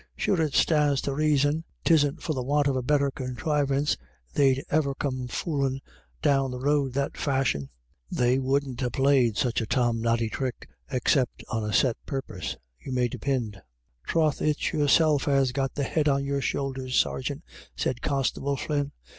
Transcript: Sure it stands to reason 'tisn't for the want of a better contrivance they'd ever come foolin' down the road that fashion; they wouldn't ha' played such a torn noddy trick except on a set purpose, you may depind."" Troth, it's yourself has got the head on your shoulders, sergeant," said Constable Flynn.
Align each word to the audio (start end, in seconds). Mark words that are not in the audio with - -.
Sure 0.17 0.41
it 0.41 0.55
stands 0.55 0.99
to 1.01 1.13
reason 1.13 1.63
'tisn't 1.85 2.21
for 2.23 2.33
the 2.33 2.41
want 2.41 2.65
of 2.67 2.75
a 2.75 2.81
better 2.81 3.11
contrivance 3.11 3.95
they'd 4.33 4.63
ever 4.71 4.95
come 4.95 5.27
foolin' 5.27 5.79
down 6.23 6.49
the 6.49 6.59
road 6.59 6.93
that 6.93 7.15
fashion; 7.15 7.69
they 8.09 8.39
wouldn't 8.39 8.81
ha' 8.81 8.91
played 8.91 9.37
such 9.37 9.61
a 9.61 9.67
torn 9.67 10.01
noddy 10.01 10.27
trick 10.27 10.67
except 10.89 11.43
on 11.51 11.63
a 11.63 11.71
set 11.71 11.97
purpose, 12.07 12.57
you 12.79 12.91
may 12.91 13.07
depind."" 13.07 13.61
Troth, 14.07 14.41
it's 14.41 14.73
yourself 14.73 15.25
has 15.25 15.51
got 15.51 15.75
the 15.75 15.83
head 15.83 16.09
on 16.09 16.25
your 16.25 16.41
shoulders, 16.41 16.95
sergeant," 16.95 17.43
said 17.75 18.01
Constable 18.01 18.57
Flynn. 18.57 18.93